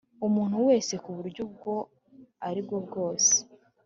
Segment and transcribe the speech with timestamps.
[0.27, 1.73] Umuntu wese ku buryo ubwo
[2.47, 3.33] ari bwo bwose